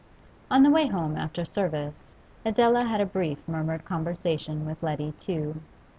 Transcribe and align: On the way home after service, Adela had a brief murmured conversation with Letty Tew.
On 0.49 0.63
the 0.63 0.71
way 0.71 0.87
home 0.87 1.15
after 1.15 1.45
service, 1.45 2.15
Adela 2.43 2.85
had 2.85 3.01
a 3.01 3.05
brief 3.05 3.37
murmured 3.47 3.85
conversation 3.85 4.65
with 4.65 4.81
Letty 4.81 5.13
Tew. 5.19 5.61